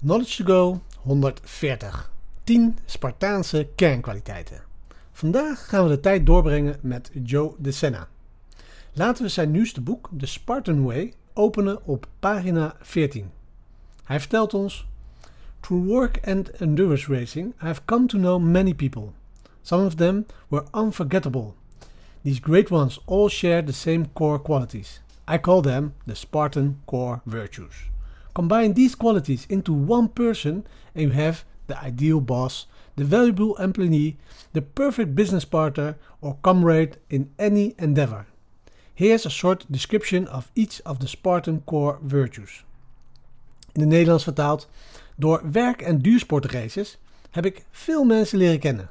Knowledge 0.00 0.36
to 0.36 0.44
Go 0.44 0.80
140. 1.02 1.86
10 2.44 2.78
Spartaanse 2.84 3.68
kernkwaliteiten. 3.74 4.62
Vandaag 5.12 5.68
gaan 5.68 5.82
we 5.82 5.88
de 5.88 6.00
tijd 6.00 6.26
doorbrengen 6.26 6.76
met 6.80 7.10
Joe 7.24 7.54
De 7.58 7.70
Senna. 7.70 8.08
Laten 8.92 9.22
we 9.22 9.28
zijn 9.28 9.50
nieuwste 9.50 9.80
boek, 9.80 10.08
The 10.18 10.26
Spartan 10.26 10.84
Way, 10.84 11.12
openen 11.34 11.84
op 11.84 12.06
pagina 12.18 12.76
14. 12.80 13.30
Hij 14.04 14.20
vertelt 14.20 14.54
ons: 14.54 14.86
Through 15.60 15.86
work 15.88 16.28
and 16.28 16.50
endurance 16.50 17.12
racing, 17.12 17.52
I 17.62 17.66
have 17.66 17.80
come 17.84 18.06
to 18.06 18.18
know 18.18 18.42
many 18.42 18.74
people. 18.74 19.12
Some 19.62 19.84
of 19.84 19.94
them 19.94 20.26
were 20.48 20.64
unforgettable. 20.72 21.54
These 22.22 22.40
great 22.42 22.70
ones 22.70 23.00
all 23.04 23.28
share 23.28 23.64
the 23.64 23.72
same 23.72 24.12
core 24.12 24.42
qualities. 24.42 25.02
I 25.30 25.38
call 25.38 25.62
them 25.62 25.94
the 26.06 26.14
Spartan 26.14 26.80
core 26.84 27.20
virtues. 27.24 27.74
Combine 28.38 28.74
these 28.74 28.94
qualities 28.94 29.46
into 29.48 29.72
one 29.72 30.06
person 30.06 30.64
and 30.94 31.02
you 31.02 31.10
have 31.10 31.44
the 31.66 31.76
ideal 31.82 32.20
boss, 32.20 32.68
the 32.94 33.04
valuable 33.04 33.56
employee, 33.56 34.16
the 34.52 34.62
perfect 34.62 35.16
business 35.16 35.44
partner 35.44 35.96
or 36.20 36.36
comrade 36.40 36.98
in 37.08 37.32
any 37.36 37.74
endeavor. 37.78 38.26
Here's 38.94 39.26
a 39.26 39.30
short 39.30 39.64
description 39.68 40.28
of 40.28 40.52
each 40.54 40.80
of 40.84 41.00
the 41.00 41.08
Spartan 41.08 41.62
core 41.64 41.98
virtues. 42.06 42.64
In 43.72 43.80
het 43.80 43.90
Nederlands 43.90 44.24
vertaald, 44.24 44.68
door 45.16 45.40
werk- 45.52 45.82
en 45.82 45.98
duursportraces 45.98 46.98
heb 47.30 47.46
ik 47.46 47.64
veel 47.70 48.04
mensen 48.04 48.38
leren 48.38 48.58
kennen. 48.58 48.90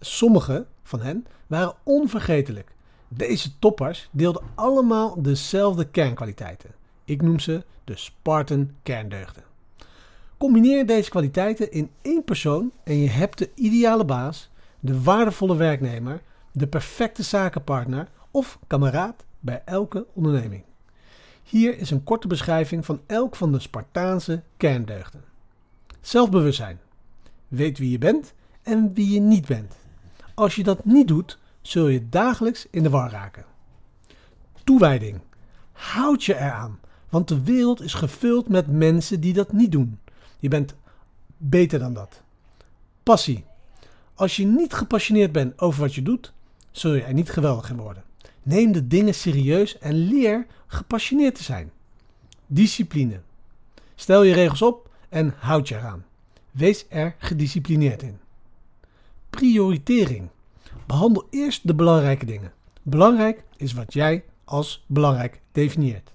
Sommige 0.00 0.66
van 0.82 1.00
hen 1.00 1.26
waren 1.46 1.74
onvergetelijk. 1.82 2.74
Deze 3.08 3.58
toppers 3.58 4.08
deelden 4.12 4.42
allemaal 4.54 5.22
dezelfde 5.22 5.84
kernkwaliteiten. 5.84 6.70
Ik 7.04 7.22
noem 7.22 7.38
ze 7.38 7.64
de 7.84 7.96
Spartan 7.96 8.70
kerndeugden. 8.82 9.42
Combineer 10.38 10.86
deze 10.86 11.10
kwaliteiten 11.10 11.72
in 11.72 11.90
één 12.02 12.24
persoon 12.24 12.72
en 12.84 12.96
je 12.96 13.08
hebt 13.08 13.38
de 13.38 13.50
ideale 13.54 14.04
baas, 14.04 14.50
de 14.80 15.02
waardevolle 15.02 15.56
werknemer, 15.56 16.22
de 16.52 16.66
perfecte 16.66 17.22
zakenpartner 17.22 18.08
of 18.30 18.58
kameraad 18.66 19.24
bij 19.40 19.62
elke 19.64 20.06
onderneming. 20.12 20.64
Hier 21.42 21.78
is 21.78 21.90
een 21.90 22.04
korte 22.04 22.26
beschrijving 22.26 22.84
van 22.84 23.00
elk 23.06 23.36
van 23.36 23.52
de 23.52 23.58
Spartaanse 23.58 24.42
kerndeugden. 24.56 25.24
Zelfbewustzijn. 26.00 26.80
Weet 27.48 27.78
wie 27.78 27.90
je 27.90 27.98
bent 27.98 28.34
en 28.62 28.94
wie 28.94 29.10
je 29.10 29.20
niet 29.20 29.46
bent. 29.46 29.74
Als 30.34 30.54
je 30.54 30.62
dat 30.62 30.84
niet 30.84 31.08
doet, 31.08 31.38
zul 31.60 31.88
je 31.88 32.08
dagelijks 32.08 32.66
in 32.70 32.82
de 32.82 32.90
war 32.90 33.10
raken. 33.10 33.44
Toewijding. 34.64 35.20
Houd 35.72 36.24
je 36.24 36.34
eraan, 36.34 36.78
want 37.14 37.28
de 37.28 37.42
wereld 37.42 37.80
is 37.82 37.94
gevuld 37.94 38.48
met 38.48 38.66
mensen 38.66 39.20
die 39.20 39.32
dat 39.32 39.52
niet 39.52 39.72
doen. 39.72 39.98
Je 40.38 40.48
bent 40.48 40.74
beter 41.36 41.78
dan 41.78 41.94
dat. 41.94 42.22
Passie. 43.02 43.44
Als 44.14 44.36
je 44.36 44.46
niet 44.46 44.72
gepassioneerd 44.72 45.32
bent 45.32 45.58
over 45.60 45.80
wat 45.80 45.94
je 45.94 46.02
doet, 46.02 46.32
zul 46.70 46.94
je 46.94 47.02
er 47.02 47.14
niet 47.14 47.30
geweldig 47.30 47.70
in 47.70 47.76
worden. 47.76 48.02
Neem 48.42 48.72
de 48.72 48.86
dingen 48.86 49.14
serieus 49.14 49.78
en 49.78 49.94
leer 49.94 50.46
gepassioneerd 50.66 51.34
te 51.34 51.42
zijn. 51.42 51.70
Discipline. 52.46 53.20
Stel 53.94 54.22
je 54.22 54.34
regels 54.34 54.62
op 54.62 54.90
en 55.08 55.34
houd 55.38 55.68
je 55.68 55.74
eraan. 55.74 56.04
Wees 56.50 56.86
er 56.88 57.14
gedisciplineerd 57.18 58.02
in. 58.02 58.18
Prioritering. 59.30 60.28
Behandel 60.86 61.26
eerst 61.30 61.66
de 61.66 61.74
belangrijke 61.74 62.26
dingen. 62.26 62.52
Belangrijk 62.82 63.44
is 63.56 63.72
wat 63.72 63.92
jij 63.92 64.24
als 64.44 64.84
belangrijk 64.86 65.40
definieert. 65.52 66.13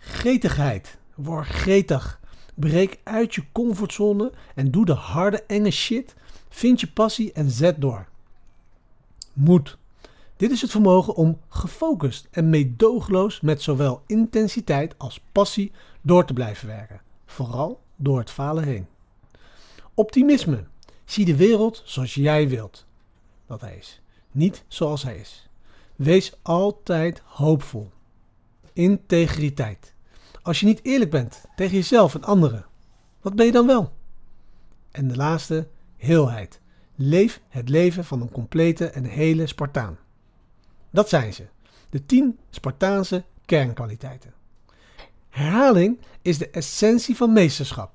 Gretigheid. 0.00 0.98
Word 1.14 1.46
gretig. 1.46 2.20
Breek 2.54 3.00
uit 3.02 3.34
je 3.34 3.44
comfortzone 3.52 4.32
en 4.54 4.70
doe 4.70 4.84
de 4.84 4.92
harde, 4.92 5.42
enge 5.42 5.70
shit. 5.70 6.14
Vind 6.48 6.80
je 6.80 6.92
passie 6.92 7.32
en 7.32 7.50
zet 7.50 7.80
door. 7.80 8.08
Moed. 9.32 9.78
Dit 10.36 10.50
is 10.50 10.60
het 10.60 10.70
vermogen 10.70 11.14
om 11.14 11.40
gefocust 11.48 12.28
en 12.30 12.50
meedogenloos 12.50 13.40
met 13.40 13.62
zowel 13.62 14.02
intensiteit 14.06 14.94
als 14.98 15.20
passie 15.32 15.72
door 16.00 16.24
te 16.24 16.32
blijven 16.32 16.66
werken. 16.66 17.00
Vooral 17.26 17.80
door 17.96 18.18
het 18.18 18.30
falen 18.30 18.64
heen. 18.64 18.86
Optimisme. 19.94 20.64
Zie 21.04 21.24
de 21.24 21.36
wereld 21.36 21.82
zoals 21.84 22.14
jij 22.14 22.48
wilt 22.48 22.86
dat 23.46 23.60
hij 23.60 23.76
is. 23.76 24.00
Niet 24.30 24.64
zoals 24.68 25.02
hij 25.02 25.16
is. 25.16 25.48
Wees 25.96 26.32
altijd 26.42 27.22
hoopvol. 27.24 27.90
Integriteit. 28.80 29.94
Als 30.42 30.60
je 30.60 30.66
niet 30.66 30.80
eerlijk 30.82 31.10
bent 31.10 31.44
tegen 31.56 31.76
jezelf 31.76 32.14
en 32.14 32.24
anderen, 32.24 32.66
wat 33.20 33.34
ben 33.34 33.46
je 33.46 33.52
dan 33.52 33.66
wel? 33.66 33.92
En 34.90 35.08
de 35.08 35.16
laatste, 35.16 35.68
heelheid. 35.96 36.60
Leef 36.94 37.40
het 37.48 37.68
leven 37.68 38.04
van 38.04 38.20
een 38.20 38.30
complete 38.30 38.86
en 38.86 39.04
hele 39.04 39.46
Spartaan. 39.46 39.98
Dat 40.90 41.08
zijn 41.08 41.34
ze. 41.34 41.46
De 41.90 42.06
10 42.06 42.38
Spartaanse 42.50 43.24
kernkwaliteiten. 43.44 44.32
Herhaling 45.28 45.98
is 46.22 46.38
de 46.38 46.50
essentie 46.50 47.16
van 47.16 47.32
meesterschap. 47.32 47.92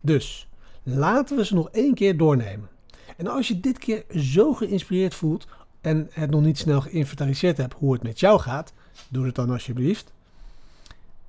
Dus 0.00 0.48
laten 0.82 1.36
we 1.36 1.44
ze 1.44 1.54
nog 1.54 1.70
één 1.70 1.94
keer 1.94 2.16
doornemen. 2.16 2.68
En 3.16 3.26
als 3.26 3.48
je 3.48 3.60
dit 3.60 3.78
keer 3.78 4.04
zo 4.16 4.54
geïnspireerd 4.54 5.14
voelt 5.14 5.46
en 5.80 6.08
het 6.10 6.30
nog 6.30 6.42
niet 6.42 6.58
snel 6.58 6.80
geïnventariseerd 6.80 7.56
hebt 7.56 7.74
hoe 7.74 7.92
het 7.92 8.02
met 8.02 8.20
jou 8.20 8.40
gaat, 8.40 8.72
doe 9.08 9.26
het 9.26 9.34
dan 9.34 9.50
alsjeblieft. 9.50 10.14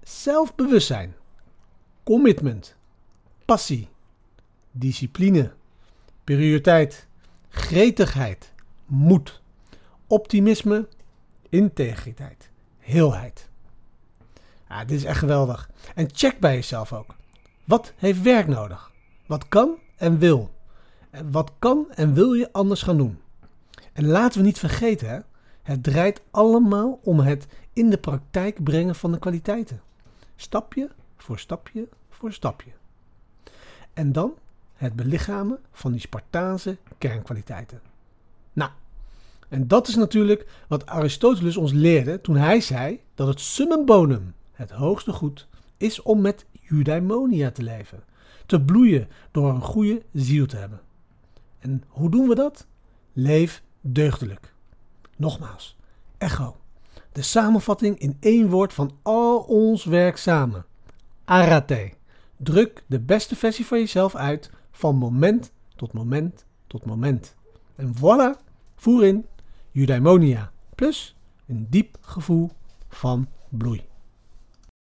Zelfbewustzijn, 0.07 1.16
commitment, 2.03 2.75
passie, 3.45 3.90
discipline, 4.72 5.51
prioriteit, 6.23 7.07
gretigheid, 7.50 8.53
moed, 8.85 9.41
optimisme, 10.07 10.88
integriteit, 11.50 12.50
heelheid. 12.78 13.50
Ja, 14.69 14.85
dit 14.85 14.97
is 14.97 15.03
echt 15.03 15.19
geweldig. 15.19 15.69
En 15.95 16.09
check 16.12 16.39
bij 16.39 16.56
jezelf 16.56 16.94
ook. 16.94 17.16
Wat 17.66 17.94
heeft 17.95 18.22
werk 18.22 18.47
nodig? 18.47 18.91
Wat 19.25 19.47
kan 19.47 19.75
en 19.97 20.18
wil? 20.18 20.53
Wat 21.31 21.51
kan 21.59 21.88
en 21.91 22.13
wil 22.13 22.34
je 22.34 22.53
anders 22.53 22.81
gaan 22.81 22.97
doen? 22.97 23.19
En 23.94 24.06
laten 24.06 24.39
we 24.39 24.45
niet 24.45 24.59
vergeten, 24.59 25.09
hè, 25.09 25.19
het 25.63 25.84
draait 25.84 26.22
allemaal 26.31 27.00
om 27.03 27.19
het 27.19 27.47
in 27.74 27.89
de 27.89 27.97
praktijk 27.97 28.63
brengen 28.63 28.95
van 28.95 29.12
de 29.12 29.19
kwaliteiten. 29.19 29.85
Stapje 30.39 30.89
voor 31.17 31.39
stapje 31.39 31.87
voor 32.09 32.33
stapje. 32.33 32.71
En 33.93 34.11
dan 34.11 34.33
het 34.73 34.95
belichamen 34.95 35.59
van 35.71 35.91
die 35.91 36.01
Spartaanse 36.01 36.77
kernkwaliteiten. 36.97 37.81
Nou, 38.53 38.71
en 39.47 39.67
dat 39.67 39.87
is 39.87 39.95
natuurlijk 39.95 40.47
wat 40.67 40.85
Aristoteles 40.85 41.57
ons 41.57 41.71
leerde 41.71 42.21
toen 42.21 42.35
hij 42.35 42.61
zei 42.61 42.99
dat 43.15 43.27
het 43.27 43.39
summum 43.39 43.85
bonum, 43.85 44.33
het 44.51 44.71
hoogste 44.71 45.11
goed, 45.11 45.47
is 45.77 46.01
om 46.01 46.21
met 46.21 46.45
eudaimonia 46.69 47.51
te 47.51 47.63
leven. 47.63 48.03
Te 48.45 48.61
bloeien 48.61 49.07
door 49.31 49.49
een 49.49 49.61
goede 49.61 50.01
ziel 50.13 50.45
te 50.45 50.57
hebben. 50.57 50.81
En 51.59 51.83
hoe 51.87 52.09
doen 52.09 52.27
we 52.27 52.35
dat? 52.35 52.67
Leef 53.13 53.63
deugdelijk. 53.81 54.53
Nogmaals, 55.15 55.77
echo. 56.17 56.55
De 57.12 57.22
samenvatting 57.22 58.00
in 58.00 58.18
één 58.19 58.50
woord 58.50 58.73
van 58.73 58.91
al 59.01 59.40
ons 59.40 59.85
werk 59.85 60.18
samen. 60.18 60.66
Arate. 61.25 61.91
Druk 62.38 62.84
de 62.88 63.00
beste 63.00 63.35
versie 63.35 63.66
van 63.66 63.78
jezelf 63.78 64.16
uit 64.16 64.51
van 64.72 64.95
moment 64.95 65.51
tot 65.75 65.94
moment 65.94 66.45
tot 66.68 66.85
moment. 66.85 67.35
En 67.75 67.94
voilà, 67.95 68.44
voer 68.75 69.06
in 69.06 69.25
eudaimonia 69.73 70.51
plus 70.75 71.16
een 71.47 71.68
diep 71.69 71.97
gevoel 72.01 72.50
van 72.90 73.28
bloei. 73.50 73.86